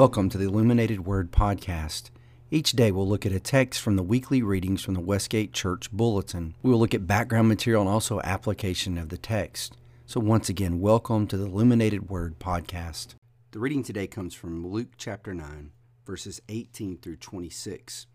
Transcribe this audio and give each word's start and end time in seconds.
Welcome 0.00 0.30
to 0.30 0.38
the 0.38 0.46
Illuminated 0.46 1.04
Word 1.04 1.30
Podcast. 1.30 2.08
Each 2.50 2.72
day 2.72 2.90
we'll 2.90 3.06
look 3.06 3.26
at 3.26 3.32
a 3.32 3.38
text 3.38 3.82
from 3.82 3.96
the 3.96 4.02
weekly 4.02 4.40
readings 4.40 4.82
from 4.82 4.94
the 4.94 5.00
Westgate 5.00 5.52
Church 5.52 5.92
Bulletin. 5.92 6.54
We 6.62 6.70
will 6.70 6.78
look 6.78 6.94
at 6.94 7.06
background 7.06 7.48
material 7.48 7.82
and 7.82 7.90
also 7.90 8.18
application 8.22 8.96
of 8.96 9.10
the 9.10 9.18
text. 9.18 9.76
So, 10.06 10.18
once 10.18 10.48
again, 10.48 10.80
welcome 10.80 11.26
to 11.26 11.36
the 11.36 11.44
Illuminated 11.44 12.08
Word 12.08 12.38
Podcast. 12.38 13.08
The 13.50 13.58
reading 13.58 13.82
today 13.82 14.06
comes 14.06 14.32
from 14.32 14.66
Luke 14.66 14.92
chapter 14.96 15.34
9, 15.34 15.70
verses 16.06 16.40
18 16.48 16.96
through 16.96 17.16
26. 17.16 18.06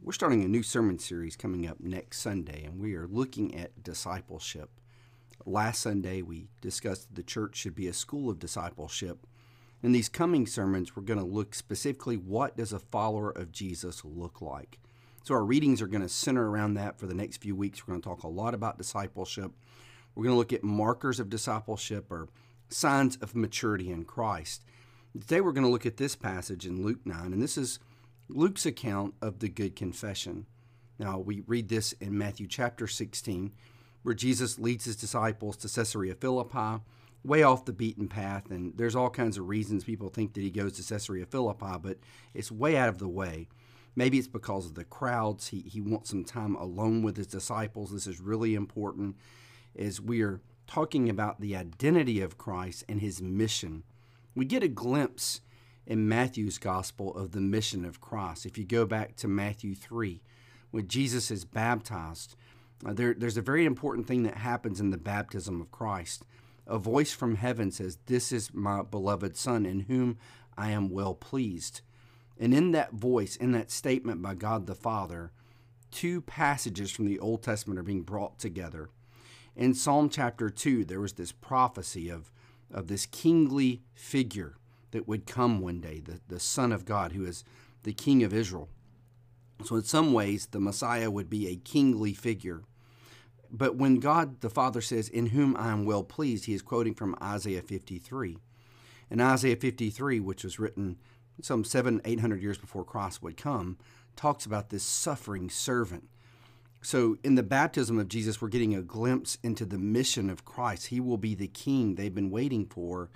We're 0.00 0.12
starting 0.14 0.44
a 0.44 0.48
new 0.48 0.62
sermon 0.62 0.98
series 0.98 1.36
coming 1.36 1.66
up 1.66 1.78
next 1.78 2.20
Sunday, 2.20 2.64
and 2.64 2.80
we 2.80 2.94
are 2.94 3.06
looking 3.06 3.54
at 3.54 3.82
discipleship. 3.82 4.70
Last 5.44 5.82
Sunday, 5.82 6.22
we 6.22 6.48
discussed 6.62 7.08
that 7.08 7.16
the 7.16 7.22
church 7.22 7.56
should 7.56 7.74
be 7.74 7.86
a 7.86 7.92
school 7.92 8.30
of 8.30 8.38
discipleship 8.38 9.26
in 9.82 9.92
these 9.92 10.08
coming 10.08 10.46
sermons, 10.46 10.96
we're 10.96 11.02
going 11.02 11.18
to 11.18 11.24
look 11.24 11.54
specifically 11.54 12.16
what 12.16 12.56
does 12.56 12.72
a 12.72 12.78
follower 12.78 13.30
of 13.30 13.52
Jesus 13.52 14.04
look 14.04 14.40
like. 14.40 14.78
So 15.24 15.34
our 15.34 15.44
readings 15.44 15.82
are 15.82 15.86
going 15.86 16.02
to 16.02 16.08
center 16.08 16.48
around 16.48 16.74
that 16.74 16.98
for 16.98 17.06
the 17.06 17.14
next 17.14 17.38
few 17.38 17.56
weeks. 17.56 17.86
We're 17.86 17.92
going 17.92 18.02
to 18.02 18.08
talk 18.08 18.22
a 18.22 18.28
lot 18.28 18.54
about 18.54 18.78
discipleship. 18.78 19.52
We're 20.14 20.24
going 20.24 20.34
to 20.34 20.38
look 20.38 20.52
at 20.52 20.64
markers 20.64 21.20
of 21.20 21.28
discipleship 21.28 22.10
or 22.10 22.28
signs 22.68 23.16
of 23.16 23.34
maturity 23.34 23.90
in 23.90 24.04
Christ. 24.04 24.64
Today 25.12 25.40
we're 25.40 25.52
going 25.52 25.64
to 25.64 25.70
look 25.70 25.86
at 25.86 25.96
this 25.96 26.16
passage 26.16 26.66
in 26.66 26.82
Luke 26.82 27.00
9, 27.04 27.32
and 27.32 27.42
this 27.42 27.58
is 27.58 27.78
Luke's 28.28 28.66
account 28.66 29.14
of 29.20 29.38
the 29.38 29.48
good 29.48 29.76
confession. 29.76 30.46
Now, 30.98 31.18
we 31.18 31.42
read 31.46 31.68
this 31.68 31.92
in 31.92 32.16
Matthew 32.16 32.46
chapter 32.46 32.86
16, 32.86 33.52
where 34.02 34.14
Jesus 34.14 34.58
leads 34.58 34.84
his 34.84 34.96
disciples 34.96 35.56
to 35.58 35.68
Caesarea 35.68 36.14
Philippi 36.14 36.82
way 37.26 37.42
off 37.42 37.64
the 37.64 37.72
beaten 37.72 38.08
path, 38.08 38.50
and 38.50 38.76
there's 38.76 38.96
all 38.96 39.10
kinds 39.10 39.36
of 39.36 39.48
reasons 39.48 39.84
people 39.84 40.08
think 40.08 40.34
that 40.34 40.42
he 40.42 40.50
goes 40.50 40.72
to 40.74 40.82
Caesarea 40.82 41.26
Philippi, 41.26 41.78
but 41.80 41.98
it's 42.34 42.52
way 42.52 42.76
out 42.76 42.88
of 42.88 42.98
the 42.98 43.08
way. 43.08 43.48
Maybe 43.94 44.18
it's 44.18 44.28
because 44.28 44.66
of 44.66 44.74
the 44.74 44.84
crowds. 44.84 45.48
He, 45.48 45.60
he 45.60 45.80
wants 45.80 46.10
some 46.10 46.24
time 46.24 46.54
alone 46.54 47.02
with 47.02 47.16
his 47.16 47.26
disciples. 47.26 47.90
This 47.90 48.06
is 48.06 48.20
really 48.20 48.54
important 48.54 49.16
as 49.76 50.00
we 50.00 50.22
are 50.22 50.40
talking 50.66 51.08
about 51.08 51.40
the 51.40 51.56
identity 51.56 52.20
of 52.20 52.38
Christ 52.38 52.84
and 52.88 53.00
his 53.00 53.22
mission. 53.22 53.84
We 54.34 54.44
get 54.44 54.62
a 54.62 54.68
glimpse 54.68 55.40
in 55.86 56.08
Matthew's 56.08 56.58
gospel 56.58 57.14
of 57.14 57.32
the 57.32 57.40
mission 57.40 57.84
of 57.84 58.00
Christ. 58.00 58.44
If 58.44 58.58
you 58.58 58.64
go 58.64 58.84
back 58.84 59.16
to 59.16 59.28
Matthew 59.28 59.74
3, 59.74 60.20
when 60.72 60.88
Jesus 60.88 61.30
is 61.30 61.44
baptized, 61.44 62.36
uh, 62.84 62.92
there, 62.92 63.14
there's 63.14 63.38
a 63.38 63.42
very 63.42 63.64
important 63.64 64.06
thing 64.06 64.24
that 64.24 64.38
happens 64.38 64.80
in 64.80 64.90
the 64.90 64.98
baptism 64.98 65.60
of 65.60 65.70
Christ 65.70 66.24
a 66.66 66.78
voice 66.78 67.12
from 67.12 67.36
heaven 67.36 67.70
says, 67.70 67.98
This 68.06 68.32
is 68.32 68.52
my 68.52 68.82
beloved 68.82 69.36
Son, 69.36 69.64
in 69.64 69.80
whom 69.80 70.18
I 70.56 70.70
am 70.70 70.90
well 70.90 71.14
pleased. 71.14 71.80
And 72.38 72.52
in 72.52 72.72
that 72.72 72.92
voice, 72.92 73.36
in 73.36 73.52
that 73.52 73.70
statement 73.70 74.20
by 74.20 74.34
God 74.34 74.66
the 74.66 74.74
Father, 74.74 75.32
two 75.90 76.20
passages 76.20 76.90
from 76.90 77.06
the 77.06 77.18
Old 77.18 77.42
Testament 77.42 77.78
are 77.78 77.84
being 77.84 78.02
brought 78.02 78.38
together. 78.38 78.90
In 79.54 79.74
Psalm 79.74 80.10
chapter 80.10 80.50
2, 80.50 80.84
there 80.84 81.00
was 81.00 81.14
this 81.14 81.32
prophecy 81.32 82.10
of, 82.10 82.30
of 82.70 82.88
this 82.88 83.06
kingly 83.06 83.82
figure 83.94 84.56
that 84.90 85.08
would 85.08 85.26
come 85.26 85.60
one 85.60 85.80
day, 85.80 86.00
the, 86.00 86.20
the 86.28 86.40
Son 86.40 86.72
of 86.72 86.84
God, 86.84 87.12
who 87.12 87.24
is 87.24 87.44
the 87.84 87.94
King 87.94 88.22
of 88.22 88.34
Israel. 88.34 88.68
So, 89.64 89.76
in 89.76 89.84
some 89.84 90.12
ways, 90.12 90.46
the 90.46 90.60
Messiah 90.60 91.10
would 91.10 91.30
be 91.30 91.48
a 91.48 91.56
kingly 91.56 92.12
figure. 92.12 92.64
But 93.50 93.76
when 93.76 94.00
God 94.00 94.40
the 94.40 94.50
Father 94.50 94.80
says, 94.80 95.08
In 95.08 95.26
whom 95.26 95.56
I 95.56 95.70
am 95.70 95.84
well 95.84 96.04
pleased, 96.04 96.46
he 96.46 96.54
is 96.54 96.62
quoting 96.62 96.94
from 96.94 97.16
Isaiah 97.22 97.62
53. 97.62 98.38
And 99.10 99.22
Isaiah 99.22 99.56
53, 99.56 100.20
which 100.20 100.44
was 100.44 100.58
written 100.58 100.98
some 101.42 101.64
seven, 101.64 102.00
eight 102.04 102.20
hundred 102.20 102.42
years 102.42 102.58
before 102.58 102.84
Christ 102.84 103.22
would 103.22 103.36
come, 103.36 103.78
talks 104.16 104.46
about 104.46 104.70
this 104.70 104.82
suffering 104.82 105.50
servant. 105.50 106.08
So 106.82 107.18
in 107.24 107.34
the 107.34 107.42
baptism 107.42 107.98
of 107.98 108.08
Jesus, 108.08 108.40
we're 108.40 108.48
getting 108.48 108.74
a 108.74 108.82
glimpse 108.82 109.38
into 109.42 109.64
the 109.64 109.78
mission 109.78 110.30
of 110.30 110.44
Christ. 110.44 110.86
He 110.86 111.00
will 111.00 111.18
be 111.18 111.34
the 111.34 111.48
king 111.48 111.94
they've 111.94 112.14
been 112.14 112.30
waiting 112.30 112.66
for, 112.66 113.10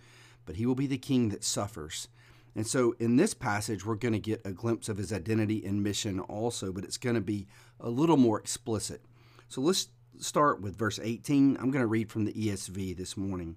but 0.45 0.57
he 0.57 0.67
will 0.67 0.75
be 0.75 0.87
the 0.87 0.99
king 0.99 1.29
that 1.29 1.45
suffers. 1.45 2.09
And 2.55 2.67
so 2.67 2.97
in 2.99 3.17
this 3.17 3.33
passage, 3.33 3.87
we're 3.87 3.95
going 3.95 4.13
to 4.13 4.19
get 4.19 4.43
a 4.45 4.53
glimpse 4.53 4.89
of 4.89 4.99
his 4.99 5.13
identity 5.13 5.65
and 5.65 5.83
mission 5.83 6.19
also, 6.19 6.73
but 6.73 6.85
it's 6.85 6.97
going 6.97 7.15
to 7.15 7.21
be 7.21 7.47
a 7.79 7.89
little 7.89 8.17
more 8.17 8.39
explicit. 8.39 9.05
So 9.49 9.61
let's 9.61 9.89
start 10.23 10.61
with 10.61 10.77
verse 10.77 10.99
18. 11.03 11.57
I'm 11.57 11.71
going 11.71 11.83
to 11.83 11.87
read 11.87 12.11
from 12.11 12.25
the 12.25 12.33
ESV 12.33 12.97
this 12.97 13.17
morning. 13.17 13.57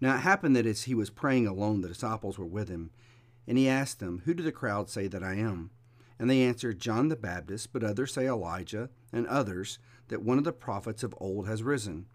Now 0.00 0.14
it 0.14 0.20
happened 0.20 0.56
that 0.56 0.66
as 0.66 0.84
he 0.84 0.94
was 0.94 1.10
praying 1.10 1.46
alone, 1.46 1.80
the 1.80 1.88
disciples 1.88 2.38
were 2.38 2.46
with 2.46 2.68
him, 2.68 2.90
and 3.46 3.58
he 3.58 3.68
asked 3.68 3.98
them, 3.98 4.22
Who 4.24 4.34
do 4.34 4.42
the 4.42 4.52
crowd 4.52 4.88
say 4.88 5.08
that 5.08 5.22
I 5.22 5.34
am? 5.34 5.70
And 6.18 6.28
they 6.28 6.42
answered, 6.42 6.80
John 6.80 7.08
the 7.08 7.16
Baptist, 7.16 7.72
but 7.72 7.82
others 7.82 8.12
say 8.12 8.26
Elijah, 8.26 8.90
and 9.12 9.26
others 9.26 9.78
that 10.08 10.22
one 10.22 10.38
of 10.38 10.44
the 10.44 10.52
prophets 10.52 11.02
of 11.02 11.14
old 11.18 11.46
has 11.46 11.62
risen. 11.62 12.06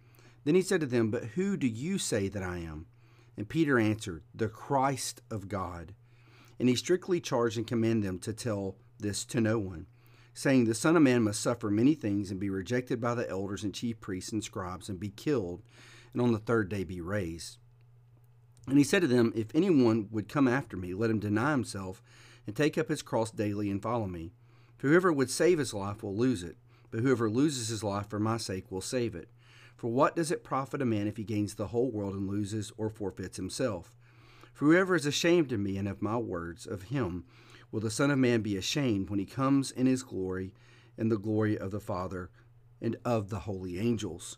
Then 0.43 0.55
he 0.55 0.61
said 0.61 0.81
to 0.81 0.87
them, 0.87 1.09
But 1.09 1.25
who 1.35 1.57
do 1.57 1.67
you 1.67 1.97
say 1.97 2.27
that 2.27 2.43
I 2.43 2.59
am? 2.59 2.85
And 3.35 3.49
Peter 3.49 3.79
answered, 3.79 4.23
The 4.33 4.49
Christ 4.49 5.21
of 5.29 5.47
God. 5.47 5.93
And 6.59 6.69
he 6.69 6.75
strictly 6.75 7.19
charged 7.19 7.57
and 7.57 7.67
commanded 7.67 8.07
them 8.07 8.19
to 8.19 8.33
tell 8.33 8.77
this 8.99 9.25
to 9.25 9.41
no 9.41 9.59
one 9.59 9.87
saying, 10.35 10.65
The 10.65 10.75
Son 10.75 10.97
of 10.97 11.01
Man 11.01 11.23
must 11.23 11.41
suffer 11.41 11.71
many 11.71 11.95
things 11.95 12.29
and 12.29 12.39
be 12.39 12.49
rejected 12.49 12.99
by 12.99 13.15
the 13.15 13.27
elders 13.27 13.63
and 13.63 13.73
chief 13.73 13.99
priests 14.01 14.33
and 14.33 14.43
scribes 14.43 14.89
and 14.89 14.99
be 14.99 15.09
killed, 15.09 15.63
and 16.11 16.21
on 16.21 16.33
the 16.33 16.39
third 16.39 16.69
day 16.69 16.83
be 16.83 16.99
raised. 16.99 17.57
And 18.67 18.77
he 18.77 18.83
said 18.83 19.01
to 19.01 19.07
them, 19.07 19.31
If 19.33 19.47
anyone 19.55 20.09
would 20.11 20.27
come 20.27 20.47
after 20.47 20.75
me, 20.75 20.93
let 20.93 21.09
him 21.09 21.19
deny 21.19 21.51
himself 21.51 22.03
and 22.45 22.55
take 22.55 22.77
up 22.77 22.89
his 22.89 23.01
cross 23.01 23.31
daily 23.31 23.71
and 23.71 23.81
follow 23.81 24.07
me. 24.07 24.33
For 24.77 24.89
whoever 24.89 25.13
would 25.13 25.29
save 25.29 25.57
his 25.57 25.73
life 25.73 26.03
will 26.03 26.15
lose 26.15 26.43
it, 26.43 26.57
but 26.91 26.99
whoever 26.99 27.29
loses 27.29 27.69
his 27.69 27.83
life 27.83 28.09
for 28.09 28.19
my 28.19 28.35
sake 28.35 28.69
will 28.69 28.81
save 28.81 29.15
it. 29.15 29.29
For 29.77 29.87
what 29.87 30.17
does 30.17 30.31
it 30.31 30.43
profit 30.43 30.81
a 30.81 30.85
man 30.85 31.07
if 31.07 31.15
he 31.15 31.23
gains 31.23 31.55
the 31.55 31.67
whole 31.67 31.89
world 31.89 32.13
and 32.13 32.27
loses 32.27 32.73
or 32.77 32.89
forfeits 32.89 33.37
himself? 33.37 33.93
For 34.53 34.65
whoever 34.65 34.95
is 34.95 35.05
ashamed 35.05 35.53
of 35.53 35.61
me 35.61 35.77
and 35.77 35.87
of 35.87 36.01
my 36.01 36.17
words, 36.17 36.65
of 36.67 36.83
him 36.83 37.23
will 37.75 37.81
the 37.81 37.91
Son 37.91 38.09
of 38.09 38.17
Man 38.17 38.39
be 38.39 38.55
ashamed 38.55 39.09
when 39.09 39.19
he 39.19 39.25
comes 39.25 39.69
in 39.69 39.85
his 39.85 40.01
glory 40.01 40.53
and 40.97 41.11
the 41.11 41.17
glory 41.17 41.57
of 41.57 41.71
the 41.71 41.79
Father 41.81 42.29
and 42.81 42.95
of 43.03 43.29
the 43.29 43.39
holy 43.39 43.77
angels. 43.77 44.37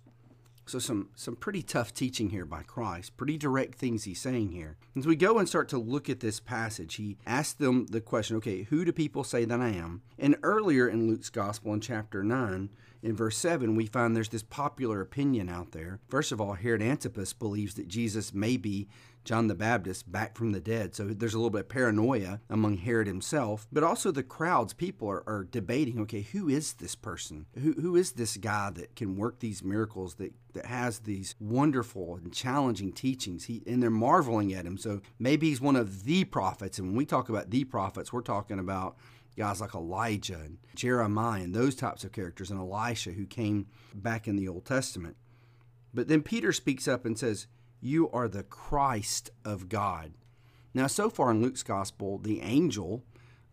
So 0.65 0.79
some 0.79 1.09
some 1.13 1.35
pretty 1.35 1.61
tough 1.61 1.93
teaching 1.93 2.31
here 2.31 2.45
by 2.45 2.63
Christ, 2.63 3.15
pretty 3.15 3.37
direct 3.37 3.75
things 3.75 4.05
he's 4.05 4.19
saying 4.19 4.53
here. 4.53 4.77
As 4.95 5.05
we 5.05 5.15
go 5.15 5.37
and 5.37 5.47
start 5.47 5.69
to 5.69 5.77
look 5.77 6.09
at 6.09 6.19
this 6.19 6.39
passage, 6.39 6.95
he 6.95 7.17
asked 7.27 7.59
them 7.59 7.85
the 7.85 8.01
question, 8.01 8.37
okay, 8.37 8.63
who 8.63 8.83
do 8.83 8.91
people 8.91 9.23
say 9.23 9.45
that 9.45 9.61
I 9.61 9.69
am? 9.69 10.01
And 10.17 10.35
earlier 10.41 10.89
in 10.89 11.07
Luke's 11.07 11.29
gospel 11.29 11.75
in 11.75 11.79
chapter 11.79 12.23
9, 12.23 12.71
in 13.03 13.15
verse 13.15 13.37
7, 13.37 13.75
we 13.75 13.85
find 13.85 14.15
there's 14.15 14.29
this 14.29 14.41
popular 14.41 14.99
opinion 14.99 15.47
out 15.47 15.73
there. 15.73 15.99
First 16.09 16.31
of 16.31 16.41
all, 16.41 16.53
Herod 16.53 16.81
Antipas 16.81 17.33
believes 17.33 17.75
that 17.75 17.87
Jesus 17.87 18.33
may 18.33 18.57
be 18.57 18.87
John 19.27 19.47
the 19.47 19.55
Baptist 19.55 20.09
back 20.09 20.37
from 20.37 20.53
the 20.53 20.61
dead. 20.61 20.95
So 20.95 21.03
there's 21.03 21.33
a 21.33 21.37
little 21.37 21.49
bit 21.49 21.61
of 21.61 21.69
paranoia 21.69 22.39
among 22.49 22.77
Herod 22.77 23.07
himself, 23.07 23.67
but 23.73 23.83
also 23.83 24.09
the 24.09 24.23
crowds. 24.23 24.71
People 24.71 25.09
are, 25.09 25.21
are 25.27 25.43
debating 25.43 25.99
okay, 25.99 26.21
who 26.21 26.47
is 26.47 26.71
this 26.75 26.95
person? 26.95 27.45
Who, 27.61 27.73
who 27.73 27.97
is 27.97 28.13
this 28.13 28.37
guy 28.37 28.69
that 28.75 28.95
can 28.95 29.17
work 29.17 29.39
these 29.39 29.65
miracles, 29.65 30.15
that, 30.15 30.33
that 30.53 30.67
has 30.67 30.99
these 30.99 31.35
wonderful 31.41 32.15
and 32.15 32.33
challenging 32.33 32.93
teachings? 32.93 33.43
He, 33.43 33.63
and 33.67 33.83
they're 33.83 33.89
marveling 33.89 34.53
at 34.53 34.65
him. 34.65 34.77
So 34.77 35.01
maybe 35.19 35.49
he's 35.49 35.59
one 35.59 35.75
of 35.75 36.05
the 36.05 36.23
prophets. 36.23 36.79
And 36.79 36.87
when 36.87 36.95
we 36.95 37.05
talk 37.05 37.27
about 37.27 37.49
the 37.49 37.65
prophets, 37.65 38.13
we're 38.13 38.21
talking 38.21 38.59
about 38.59 38.95
guys 39.35 39.59
like 39.59 39.75
Elijah 39.75 40.39
and 40.39 40.57
Jeremiah 40.73 41.43
and 41.43 41.53
those 41.53 41.75
types 41.75 42.05
of 42.05 42.13
characters, 42.13 42.49
and 42.49 42.61
Elisha 42.61 43.11
who 43.11 43.25
came 43.25 43.67
back 43.93 44.25
in 44.25 44.37
the 44.37 44.47
Old 44.47 44.63
Testament. 44.63 45.17
But 45.93 46.07
then 46.07 46.21
Peter 46.21 46.53
speaks 46.53 46.87
up 46.87 47.05
and 47.05 47.19
says, 47.19 47.47
you 47.79 48.09
are 48.11 48.27
the 48.27 48.43
Christ 48.43 49.31
of 49.45 49.69
God. 49.69 50.13
Now, 50.73 50.87
so 50.87 51.09
far 51.09 51.31
in 51.31 51.41
Luke's 51.41 51.63
gospel, 51.63 52.17
the 52.17 52.41
angel 52.41 53.03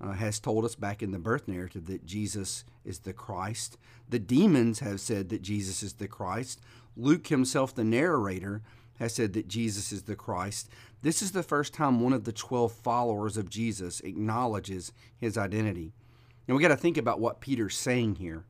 uh, 0.00 0.12
has 0.12 0.41
told 0.41 0.65
us 0.65 0.75
back 0.75 1.03
in 1.03 1.11
the 1.11 1.19
birth 1.19 1.49
narrative 1.49 1.87
that 1.87 2.05
Jesus 2.05 2.65
is 2.85 3.00
the 3.00 3.12
Christ. 3.12 3.79
The 4.09 4.19
demons 4.19 4.81
have 4.81 5.00
said 5.00 5.29
that 5.31 5.43
Jesus 5.43 5.82
is 5.82 5.94
the 5.94 6.09
Christ. 6.09 6.61
Luke 6.97 7.29
himself, 7.29 7.75
the 7.75 7.85
narrator, 7.85 8.62
has 8.99 9.15
said 9.15 9.32
that 9.32 9.49
Jesus 9.49 9.93
is 9.93 10.03
the 10.03 10.17
Christ. 10.17 10.69
This 11.03 11.23
is 11.23 11.32
the 11.32 11.43
first 11.43 11.75
time 11.75 12.00
one 12.00 12.12
of 12.12 12.25
the 12.25 12.32
12 12.32 12.73
followers 12.73 13.37
of 13.37 13.50
Jesus 13.50 14.00
acknowledges 14.00 14.93
his 15.17 15.37
identity. 15.37 15.93
And 16.47 16.56
we 16.56 16.62
got 16.62 16.69
to 16.69 16.76
think 16.76 16.97
about 16.97 17.21
what 17.21 17.41
Peter's 17.41 17.76
saying 17.76 18.17
here. 18.17 18.44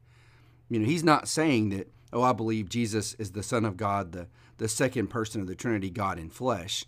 You 0.68 0.80
know, 0.80 0.86
he's 0.86 1.04
not 1.04 1.28
saying 1.28 1.70
that, 1.70 1.88
oh, 2.14 2.22
I 2.22 2.32
believe 2.32 2.68
Jesus 2.68 3.14
is 3.14 3.32
the 3.32 3.42
Son 3.42 3.64
of 3.64 3.76
God, 3.76 4.12
the 4.12 4.28
the 4.58 4.68
second 4.68 5.08
person 5.08 5.40
of 5.40 5.46
the 5.46 5.54
Trinity, 5.54 5.90
God 5.90 6.18
in 6.18 6.30
flesh. 6.30 6.84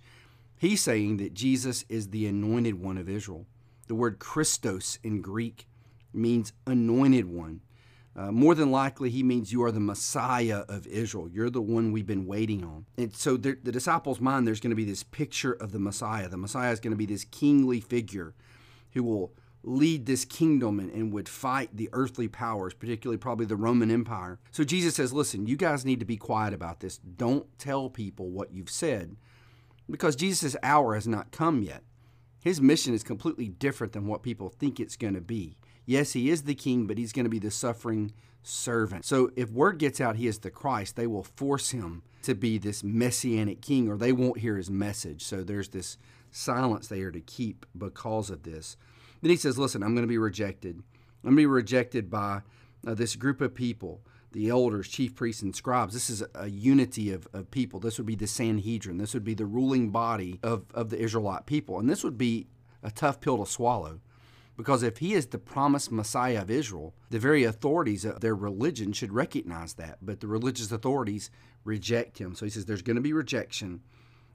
He's 0.57 0.81
saying 0.81 1.19
that 1.19 1.35
Jesus 1.35 1.85
is 1.89 2.09
the 2.09 2.27
anointed 2.27 2.81
one 2.81 2.97
of 2.97 3.09
Israel. 3.09 3.47
The 3.89 3.95
word 3.95 4.19
Christos 4.19 4.99
in 5.03 5.21
Greek 5.21 5.67
means 6.13 6.53
anointed 6.67 7.27
one. 7.27 7.61
Uh, 8.17 8.33
more 8.33 8.55
than 8.55 8.71
likely, 8.71 9.11
he 9.11 9.23
means 9.23 9.53
you 9.53 9.63
are 9.63 9.71
the 9.71 9.79
Messiah 9.79 10.65
of 10.71 10.87
Israel. 10.87 11.29
You're 11.29 11.51
the 11.51 11.61
one 11.61 11.93
we've 11.93 12.07
been 12.07 12.27
waiting 12.27 12.65
on. 12.65 12.87
And 12.97 13.15
so, 13.15 13.37
the, 13.37 13.59
the 13.63 13.71
disciples' 13.71 14.21
mind, 14.21 14.47
there's 14.47 14.61
going 14.61 14.71
to 14.71 14.77
be 14.77 14.87
this 14.87 15.03
picture 15.03 15.53
of 15.53 15.73
the 15.73 15.79
Messiah. 15.79 16.29
The 16.29 16.39
Messiah 16.39 16.73
is 16.73 16.81
going 16.81 16.93
to 16.93 16.97
be 16.97 17.05
this 17.05 17.25
kingly 17.25 17.79
figure 17.79 18.33
who 18.93 19.03
will 19.03 19.33
lead 19.67 20.07
this 20.07 20.25
kingdom 20.25 20.79
and, 20.79 20.91
and, 20.93 21.13
would 21.13 21.29
fight 21.29 21.77
the 21.77 21.91
earthly 21.93 22.29
powers, 22.29 22.73
particularly 22.73 23.19
probably 23.19 23.45
the 23.45 23.57
Roman 23.57 23.91
Empire. 23.91 24.39
So 24.53 24.65
Jesus 24.65 24.95
says, 24.95 25.13
Listen, 25.13 25.47
you 25.47 25.57
guys 25.57 25.85
need 25.85 25.99
to 26.01 26.07
be 26.07 26.17
quiet 26.17 26.55
about 26.55 26.81
this. 26.81 26.99
Don't 26.99 27.47
tell 27.59 27.91
people 27.91 28.31
what 28.31 28.53
you've 28.53 28.71
said 28.71 29.17
because 29.91 30.17
Jesus' 30.17 30.57
hour 30.63 30.95
has 30.95 31.07
not 31.07 31.33
come 31.33 31.63
yet. 31.63 31.83
His 32.41 32.61
mission 32.61 32.95
is 32.95 33.03
completely 33.03 33.49
different 33.49 33.93
than 33.93 34.07
what 34.07 34.23
people 34.23 34.49
think 34.49 34.79
it's 34.79 34.97
going 34.97 35.15
to 35.15 35.21
be. 35.21 35.57
Yes, 35.85 36.13
he 36.13 36.31
is 36.31 36.43
the 36.43 36.55
king, 36.55 36.87
but 36.87 36.99
he's 36.99 37.13
going 37.13 37.25
to 37.25 37.31
be 37.31 37.39
the 37.39 37.51
suffering 37.51 38.13
servant. 38.43 39.05
So 39.05 39.31
if 39.37 39.51
word 39.51 39.79
gets 39.79 40.01
out 40.01 40.17
he 40.17 40.29
is 40.29 40.39
the 40.39 40.51
Christ, 40.51 40.97
they 40.97 41.07
will 41.07 41.25
force 41.25 41.71
him 41.71 42.03
to 42.23 42.35
be 42.35 42.59
this 42.59 42.85
messianic 42.85 43.61
king 43.61 43.89
or 43.89 43.97
they 43.97 44.13
won't 44.13 44.39
hear 44.39 44.57
his 44.57 44.71
message. 44.71 45.25
So 45.25 45.43
there's 45.43 45.71
this 45.71 45.99
silence 46.31 46.87
they 46.87 47.03
are 47.03 47.11
to 47.11 47.21
keep 47.21 47.67
because 47.77 48.31
of 48.31 48.43
this. 48.43 48.77
Then 49.23 49.31
he 49.31 49.37
says, 49.37 49.59
Listen, 49.59 49.83
I'm 49.83 49.95
going 49.95 50.07
to 50.07 50.09
be 50.09 50.19
rejected. 50.19 50.77
I'm 50.77 51.31
going 51.31 51.35
to 51.35 51.41
be 51.41 51.47
rejected 51.47 52.11
by 52.11 52.43
uh, 52.87 52.95
this 52.95 53.17
group 53.17 53.41
of 53.41 53.55
people 53.55 54.01
the 54.33 54.51
elders, 54.51 54.89
chief 54.89 55.15
priests, 55.15 55.41
and 55.41 55.57
scribes. 55.57 55.95
This 55.95 56.11
is 56.11 56.23
a 56.35 56.49
unity 56.49 57.11
of, 57.11 57.27
of 57.33 57.51
people. 57.51 57.81
This 57.81 57.97
would 57.97 58.07
be 58.07 58.17
the 58.17 58.27
Sanhedrin. 58.27 58.99
This 58.99 59.15
would 59.15 59.25
be 59.25 59.33
the 59.33 59.47
ruling 59.47 59.89
body 59.89 60.39
of, 60.43 60.67
of 60.75 60.91
the 60.91 60.99
Israelite 60.99 61.47
people. 61.47 61.79
And 61.79 61.89
this 61.89 62.05
would 62.05 62.19
be 62.19 62.47
a 62.83 62.91
tough 62.91 63.21
pill 63.21 63.39
to 63.39 63.51
swallow. 63.51 64.01
Because 64.55 64.83
if 64.83 64.99
he 64.99 65.15
is 65.15 65.27
the 65.27 65.39
promised 65.39 65.91
Messiah 65.91 66.43
of 66.43 66.51
Israel, 66.51 66.95
the 67.09 67.19
very 67.19 67.45
authorities 67.45 68.05
of 68.05 68.21
their 68.21 68.35
religion 68.35 68.93
should 68.93 69.13
recognize 69.13 69.75
that. 69.75 69.99
But 70.03 70.21
the 70.21 70.27
religious 70.27 70.71
authorities 70.71 71.31
reject 71.65 72.19
him. 72.19 72.35
So 72.35 72.45
he 72.45 72.51
says, 72.51 72.67
There's 72.67 72.83
going 72.83 72.97
to 72.97 73.03
be 73.03 73.13
rejection, 73.13 73.81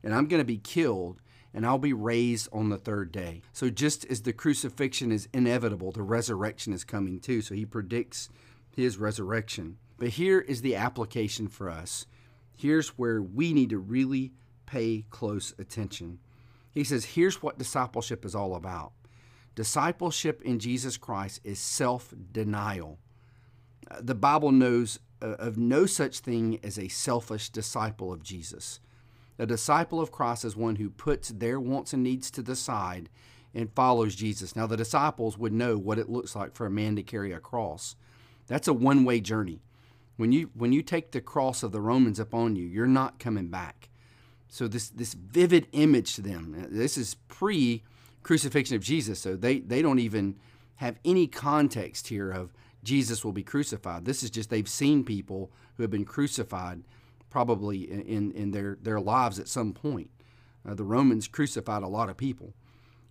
and 0.04 0.14
I'm 0.16 0.28
going 0.28 0.42
to 0.42 0.46
be 0.46 0.58
killed, 0.58 1.22
and 1.54 1.66
I'll 1.66 1.78
be 1.78 1.94
raised 1.94 2.48
on 2.54 2.70
the 2.70 2.78
third 2.78 3.12
day. 3.12 3.42
So 3.52 3.70
just 3.70 4.06
as 4.06 4.22
the 4.22 4.34
crucifixion 4.34 5.12
is 5.12 5.28
inevitable, 5.34 5.92
the 5.92 6.02
resurrection 6.04 6.74
is 6.74 6.84
coming 6.84 7.20
too. 7.20 7.42
So 7.42 7.56
he 7.56 7.66
predicts 7.66 8.30
his 8.76 8.98
resurrection. 8.98 9.78
But 9.98 10.10
here 10.10 10.40
is 10.40 10.62
the 10.62 10.76
application 10.76 11.48
for 11.48 11.70
us. 11.70 12.06
Here's 12.56 12.90
where 12.90 13.22
we 13.22 13.54
need 13.54 13.70
to 13.72 13.78
really 13.78 14.34
pay 14.66 15.06
close 15.10 15.54
attention. 15.60 16.20
He 16.72 16.84
says, 16.84 17.04
here's 17.06 17.42
what 17.42 17.58
discipleship 17.58 18.24
is 18.24 18.34
all 18.34 18.56
about. 18.56 18.94
Discipleship 19.56 20.42
in 20.44 20.60
Jesus 20.60 20.96
Christ 20.96 21.42
is 21.44 21.60
self 21.60 22.14
denial. 22.32 22.98
The 24.00 24.16
Bible 24.16 24.54
knows 24.54 25.00
uh, 25.22 25.36
of 25.38 25.58
no 25.58 25.86
such 25.86 26.20
thing 26.20 26.60
as 26.64 26.80
a 26.80 26.88
selfish 26.88 27.50
disciple 27.50 28.14
of 28.14 28.24
Jesus. 28.24 28.80
A 29.42 29.48
disciple 29.48 30.00
of 30.00 30.12
Christ 30.12 30.46
is 30.46 30.56
one 30.56 30.76
who 30.76 30.92
puts 30.92 31.30
their 31.30 31.60
wants 31.60 31.94
and 31.94 32.04
needs 32.04 32.30
to 32.30 32.44
the 32.44 32.56
side 32.56 33.10
and 33.56 33.74
follows 33.74 34.14
Jesus. 34.14 34.56
Now, 34.56 34.68
the 34.68 34.78
disciples 34.78 35.36
would 35.36 35.52
know 35.52 35.80
what 35.80 35.98
it 35.98 36.10
looks 36.10 36.36
like 36.36 36.54
for 36.54 36.68
a 36.68 36.70
man 36.70 36.96
to 36.96 37.02
carry 37.02 37.32
a 37.32 37.40
cross. 37.40 37.96
That's 38.46 38.68
a 38.68 38.74
one 38.74 39.04
way 39.04 39.20
journey. 39.20 39.64
When 40.16 40.32
you 40.32 40.52
when 40.54 40.74
you 40.74 40.84
take 40.84 41.10
the 41.10 41.22
cross 41.22 41.64
of 41.64 41.72
the 41.72 41.82
Romans 41.82 42.20
upon 42.20 42.56
you, 42.56 42.68
you're 42.68 42.86
not 42.86 43.18
coming 43.18 43.48
back. 43.48 43.90
So 44.48 44.68
this 44.68 44.90
this 44.90 45.16
vivid 45.16 45.66
image 45.72 46.14
to 46.18 46.22
them. 46.22 46.56
Uh, 46.56 46.68
this 46.70 46.96
is 46.96 47.16
pre 47.28 47.82
crucifixion 48.22 48.76
of 48.76 48.84
Jesus. 48.84 49.20
So 49.20 49.36
they 49.36 49.58
they 49.58 49.82
don't 49.82 49.98
even 49.98 50.36
have 50.76 51.00
any 51.04 51.26
context 51.26 52.10
here 52.10 52.30
of 52.30 52.54
Jesus 52.84 53.26
will 53.26 53.32
be 53.32 53.42
crucified. 53.42 54.06
This 54.06 54.22
is 54.22 54.30
just 54.30 54.52
they've 54.52 54.70
seen 54.70 55.04
people 55.04 55.50
who 55.78 55.84
have 55.84 55.90
been 55.90 56.06
crucified 56.06 56.84
probably 57.32 57.90
in 57.92 58.32
in 58.34 58.52
their 58.52 58.78
their 58.80 59.00
lives 59.00 59.40
at 59.40 59.48
some 59.48 59.74
point. 59.74 60.12
Uh, 60.68 60.76
the 60.76 60.84
Romans 60.84 61.28
crucified 61.28 61.82
a 61.82 61.88
lot 61.88 62.10
of 62.10 62.18
people. 62.18 62.54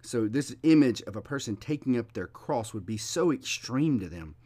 So 0.02 0.28
this 0.28 0.54
image 0.62 1.02
of 1.02 1.16
a 1.16 1.20
person 1.20 1.56
taking 1.56 1.98
up 1.98 2.12
their 2.12 2.28
cross 2.28 2.72
would 2.72 2.86
be 2.86 2.96
so 2.96 3.32
extreme 3.32 3.98
to 3.98 4.08
them. 4.08 4.36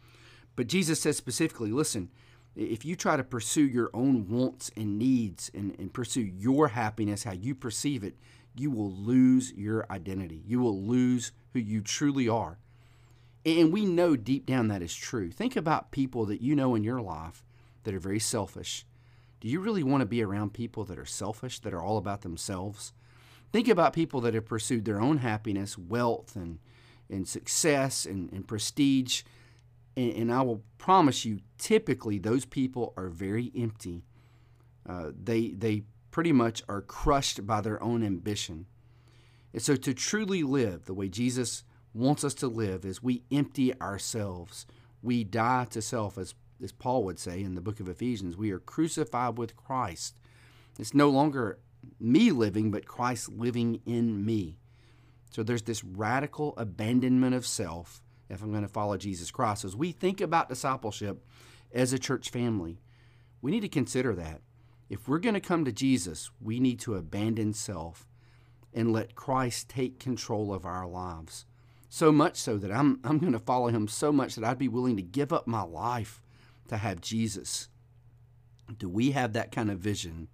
But 0.55 0.67
Jesus 0.67 1.01
says 1.01 1.17
specifically, 1.17 1.71
listen, 1.71 2.09
if 2.55 2.83
you 2.85 2.95
try 2.95 3.17
to 3.17 3.23
pursue 3.23 3.65
your 3.65 3.89
own 3.93 4.27
wants 4.27 4.71
and 4.75 4.97
needs 4.97 5.51
and, 5.53 5.75
and 5.77 5.93
pursue 5.93 6.21
your 6.21 6.69
happiness, 6.69 7.23
how 7.23 7.33
you 7.33 7.53
perceive 7.53 8.03
it, 8.03 8.15
you 8.55 8.71
will 8.71 8.91
lose 8.91 9.53
your 9.53 9.85
identity. 9.91 10.41
You 10.47 10.59
will 10.59 10.81
lose 10.81 11.31
who 11.53 11.59
you 11.59 11.81
truly 11.81 12.29
are. 12.29 12.57
And 13.45 13.71
we 13.71 13.85
know 13.85 14.15
deep 14.15 14.45
down 14.45 14.69
that 14.69 14.81
is 14.81 14.95
true. 14.95 15.29
Think 15.29 15.55
about 15.55 15.91
people 15.91 16.25
that 16.25 16.41
you 16.41 16.55
know 16.55 16.73
in 16.75 16.83
your 16.83 17.01
life 17.01 17.43
that 17.83 17.93
are 17.93 17.99
very 17.99 18.19
selfish. 18.19 18.85
Do 19.45 19.51
you 19.51 19.59
really 19.59 19.83
want 19.83 20.01
to 20.01 20.07
be 20.07 20.23
around 20.23 20.53
people 20.53 20.85
that 20.85 20.97
are 20.97 21.05
selfish, 21.05 21.59
that 21.59 21.73
are 21.73 21.81
all 21.81 21.97
about 21.97 22.23
themselves? 22.23 22.93
Think 23.53 23.67
about 23.67 23.93
people 23.93 24.19
that 24.21 24.33
have 24.33 24.47
pursued 24.47 24.85
their 24.85 24.99
own 24.99 25.19
happiness, 25.19 25.77
wealth, 25.77 26.35
and, 26.35 26.57
and 27.11 27.27
success 27.27 28.07
and, 28.07 28.31
and 28.33 28.47
prestige 28.47 29.21
and, 29.95 30.11
and 30.13 30.33
I 30.33 30.41
will 30.41 30.63
promise 30.77 31.25
you, 31.25 31.39
typically 31.57 32.17
those 32.19 32.45
people 32.45 32.93
are 32.97 33.09
very 33.09 33.51
empty. 33.55 34.03
Uh, 34.87 35.11
they 35.21 35.49
they 35.49 35.83
pretty 36.11 36.31
much 36.31 36.63
are 36.69 36.81
crushed 36.81 37.45
by 37.45 37.61
their 37.61 37.81
own 37.81 38.03
ambition. 38.03 38.67
And 39.53 39.61
so, 39.61 39.75
to 39.75 39.93
truly 39.93 40.43
live 40.43 40.85
the 40.85 40.93
way 40.93 41.07
Jesus 41.09 41.63
wants 41.93 42.23
us 42.23 42.33
to 42.35 42.47
live, 42.47 42.85
is 42.85 43.01
we 43.01 43.23
empty 43.31 43.79
ourselves. 43.79 44.65
We 45.01 45.23
die 45.23 45.65
to 45.71 45.81
self, 45.81 46.17
as, 46.17 46.33
as 46.63 46.71
Paul 46.71 47.03
would 47.03 47.19
say 47.19 47.41
in 47.41 47.55
the 47.55 47.61
book 47.61 47.79
of 47.79 47.89
Ephesians. 47.89 48.37
We 48.37 48.51
are 48.51 48.59
crucified 48.59 49.37
with 49.37 49.55
Christ. 49.55 50.19
It's 50.79 50.93
no 50.93 51.09
longer 51.09 51.59
me 51.99 52.31
living, 52.31 52.71
but 52.71 52.87
Christ 52.87 53.29
living 53.29 53.81
in 53.85 54.25
me. 54.25 54.57
So 55.31 55.43
there's 55.43 55.63
this 55.63 55.83
radical 55.83 56.53
abandonment 56.57 57.35
of 57.35 57.45
self 57.45 58.01
if 58.29 58.41
I'm 58.41 58.51
going 58.51 58.63
to 58.63 58.67
follow 58.67 58.97
Jesus 58.97 59.31
Christ. 59.31 59.65
As 59.65 59.75
we 59.75 59.91
think 59.91 60.21
about 60.21 60.49
discipleship 60.49 61.23
as 61.73 61.93
a 61.93 61.99
church 61.99 62.29
family, 62.29 62.79
we 63.41 63.51
need 63.51 63.61
to 63.61 63.69
consider 63.69 64.15
that. 64.15 64.41
If 64.89 65.07
we're 65.07 65.19
going 65.19 65.35
to 65.35 65.41
come 65.41 65.65
to 65.65 65.71
Jesus, 65.71 66.31
we 66.39 66.59
need 66.59 66.79
to 66.81 66.95
abandon 66.95 67.53
self 67.53 68.07
and 68.73 68.91
let 68.91 69.15
Christ 69.15 69.69
take 69.69 69.99
control 69.99 70.53
of 70.53 70.65
our 70.65 70.87
lives. 70.87 71.45
So 71.89 72.11
much 72.11 72.37
so 72.37 72.57
that 72.57 72.71
I'm, 72.71 72.99
I'm 73.03 73.19
going 73.19 73.33
to 73.33 73.39
follow 73.39 73.67
him 73.67 73.87
so 73.87 74.11
much 74.11 74.35
that 74.35 74.43
I'd 74.43 74.57
be 74.57 74.67
willing 74.67 74.95
to 74.97 75.01
give 75.01 75.31
up 75.31 75.47
my 75.47 75.61
life 75.61 76.21
to 76.67 76.77
have 76.77 77.01
Jesus. 77.01 77.69
Do 78.77 78.89
we 78.89 79.11
have 79.11 79.33
that 79.33 79.51
kind 79.51 79.69
of 79.69 79.79
vision 79.79 80.27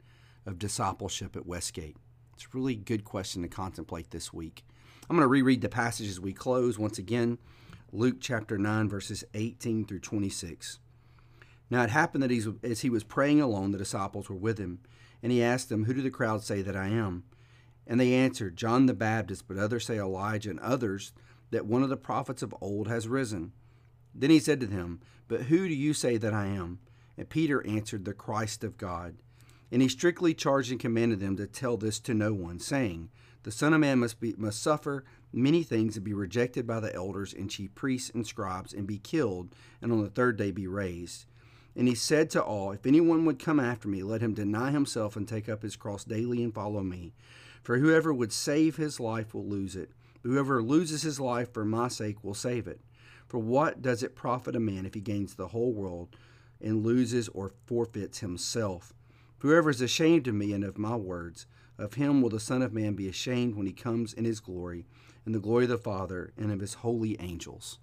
of 0.45 0.59
discipleship 0.59 1.35
at 1.35 1.45
Westgate? 1.45 1.97
It's 2.33 2.45
a 2.45 2.57
really 2.57 2.75
good 2.75 3.03
question 3.03 3.41
to 3.41 3.47
contemplate 3.47 4.11
this 4.11 4.33
week. 4.33 4.63
I'm 5.09 5.15
going 5.17 5.25
to 5.25 5.27
reread 5.27 5.61
the 5.61 5.69
passage 5.69 6.07
as 6.07 6.19
we 6.19 6.33
close 6.33 6.79
once 6.79 6.97
again. 6.97 7.38
Luke 7.91 8.17
chapter 8.21 8.57
9, 8.57 8.88
verses 8.88 9.23
18 9.33 9.85
through 9.85 10.00
26. 10.00 10.79
Now 11.69 11.83
it 11.83 11.89
happened 11.89 12.23
that 12.23 12.57
as 12.63 12.81
he 12.81 12.89
was 12.89 13.03
praying 13.03 13.41
alone, 13.41 13.71
the 13.71 13.77
disciples 13.77 14.29
were 14.29 14.35
with 14.35 14.57
him, 14.57 14.79
and 15.21 15.31
he 15.31 15.43
asked 15.43 15.69
them, 15.69 15.85
Who 15.85 15.93
do 15.93 16.01
the 16.01 16.09
crowd 16.09 16.43
say 16.43 16.61
that 16.61 16.75
I 16.75 16.88
am? 16.88 17.23
And 17.85 18.00
they 18.00 18.13
answered, 18.13 18.55
John 18.55 18.85
the 18.85 18.93
Baptist, 18.93 19.47
but 19.47 19.57
others 19.57 19.85
say 19.85 19.97
Elijah, 19.97 20.50
and 20.50 20.59
others 20.61 21.11
that 21.50 21.65
one 21.65 21.83
of 21.83 21.89
the 21.89 21.97
prophets 21.97 22.41
of 22.41 22.55
old 22.61 22.88
has 22.88 23.07
risen. 23.07 23.51
Then 24.13 24.30
he 24.30 24.39
said 24.39 24.60
to 24.60 24.68
them, 24.68 25.00
But 25.27 25.44
who 25.44 25.68
do 25.68 25.74
you 25.74 25.94
say 25.94 26.18
that 26.18 26.34
I 26.34 26.48
am? 26.48 26.80
And 27.18 27.30
Peter 27.30 27.65
answered, 27.65 28.06
The 28.06 28.13
Christ 28.13 28.63
of 28.63 28.77
God. 28.77 29.15
And 29.72 29.82
he 29.82 29.88
strictly 29.88 30.34
charged 30.34 30.72
and 30.72 30.80
commanded 30.80 31.20
them 31.20 31.38
to 31.38 31.48
tell 31.48 31.77
this 31.77 32.00
to 32.01 32.13
no 32.13 32.34
one, 32.34 32.60
saying, 32.60 33.10
The 33.44 33.51
Son 33.51 33.74
of 33.74 33.80
Man 33.80 34.00
must, 34.00 34.20
be, 34.20 34.34
must 34.38 34.62
suffer 34.62 35.06
many 35.32 35.63
things 35.63 35.96
and 35.96 36.03
be 36.03 36.13
rejected 36.13 36.68
by 36.68 36.80
the 36.80 36.94
elders 36.94 37.34
and 37.34 37.50
chief 37.50 37.74
priests 37.74 38.12
and 38.13 38.27
scribes, 38.27 38.74
and 38.74 38.86
be 38.86 38.98
killed, 38.98 39.56
and 39.82 39.91
on 39.91 40.03
the 40.03 40.10
third 40.10 40.38
day 40.38 40.51
be 40.51 40.68
raised. 40.68 41.25
And 41.75 41.88
he 41.88 41.96
said 41.96 42.30
to 42.32 42.44
all, 42.44 42.72
If 42.72 42.86
anyone 42.86 43.24
would 43.25 43.39
come 43.39 43.60
after 43.60 43.88
me, 43.88 44.03
let 44.03 44.22
him 44.22 44.34
deny 44.34 44.72
himself 44.72 45.15
and 45.15 45.25
take 45.27 45.48
up 45.48 45.63
his 45.63 45.77
cross 45.77 46.03
daily 46.03 46.44
and 46.44 46.53
follow 46.53 46.84
me. 46.84 47.13
For 47.63 47.77
whoever 47.77 48.13
would 48.13 48.34
save 48.34 48.75
his 48.75 49.00
life 49.00 49.34
will 49.34 49.46
lose 49.46 49.75
it. 49.75 49.91
Whoever 50.24 50.62
loses 50.62 51.03
his 51.03 51.20
life 51.20 51.53
for 51.53 51.63
my 51.63 51.88
sake 51.88 52.24
will 52.24 52.34
save 52.34 52.68
it. 52.68 52.82
For 53.31 53.39
what 53.39 53.81
does 53.81 54.03
it 54.03 54.13
profit 54.13 54.57
a 54.57 54.59
man 54.59 54.85
if 54.85 54.93
he 54.93 55.00
gains 55.00 55.35
the 55.35 55.47
whole 55.47 55.71
world 55.71 56.17
and 56.59 56.83
loses 56.83 57.29
or 57.29 57.53
forfeits 57.65 58.19
himself? 58.19 58.91
Whoever 59.38 59.69
is 59.69 59.79
ashamed 59.79 60.27
of 60.27 60.35
me 60.35 60.51
and 60.51 60.65
of 60.65 60.77
my 60.77 60.97
words, 60.97 61.45
of 61.77 61.93
him 61.93 62.21
will 62.21 62.29
the 62.29 62.41
Son 62.41 62.61
of 62.61 62.73
Man 62.73 62.93
be 62.93 63.07
ashamed 63.07 63.55
when 63.55 63.65
he 63.65 63.71
comes 63.71 64.11
in 64.11 64.25
his 64.25 64.41
glory, 64.41 64.85
and 65.25 65.33
the 65.33 65.39
glory 65.39 65.63
of 65.63 65.69
the 65.69 65.77
Father, 65.77 66.33
and 66.35 66.51
of 66.51 66.59
his 66.59 66.73
holy 66.73 67.15
angels. 67.21 67.79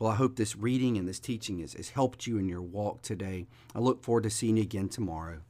Well, 0.00 0.10
I 0.10 0.16
hope 0.16 0.34
this 0.34 0.56
reading 0.56 0.98
and 0.98 1.06
this 1.06 1.20
teaching 1.20 1.60
has, 1.60 1.74
has 1.74 1.90
helped 1.90 2.26
you 2.26 2.36
in 2.36 2.48
your 2.48 2.62
walk 2.62 3.00
today. 3.00 3.46
I 3.76 3.78
look 3.78 4.02
forward 4.02 4.24
to 4.24 4.30
seeing 4.30 4.56
you 4.56 4.64
again 4.64 4.88
tomorrow. 4.88 5.42